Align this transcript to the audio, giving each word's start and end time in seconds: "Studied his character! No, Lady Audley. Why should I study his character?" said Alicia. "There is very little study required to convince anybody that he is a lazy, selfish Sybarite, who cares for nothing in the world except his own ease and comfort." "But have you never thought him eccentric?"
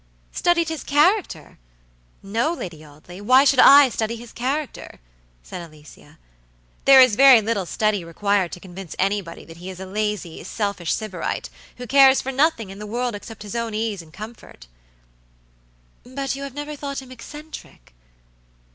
"Studied 0.31 0.67
his 0.69 0.83
character! 0.83 1.59
No, 2.23 2.51
Lady 2.53 2.83
Audley. 2.83 3.21
Why 3.21 3.43
should 3.43 3.59
I 3.59 3.89
study 3.89 4.15
his 4.15 4.31
character?" 4.33 4.99
said 5.43 5.61
Alicia. 5.61 6.17
"There 6.85 6.99
is 6.99 7.15
very 7.15 7.39
little 7.39 7.67
study 7.67 8.03
required 8.03 8.51
to 8.53 8.59
convince 8.59 8.95
anybody 8.97 9.45
that 9.45 9.57
he 9.57 9.69
is 9.69 9.79
a 9.79 9.85
lazy, 9.85 10.43
selfish 10.43 10.91
Sybarite, 10.91 11.51
who 11.77 11.85
cares 11.85 12.19
for 12.19 12.31
nothing 12.31 12.71
in 12.71 12.79
the 12.79 12.87
world 12.89 13.13
except 13.13 13.43
his 13.43 13.55
own 13.55 13.75
ease 13.75 14.01
and 14.01 14.11
comfort." 14.11 14.65
"But 16.03 16.31
have 16.31 16.35
you 16.35 16.49
never 16.49 16.75
thought 16.75 17.03
him 17.03 17.11
eccentric?" 17.11 17.93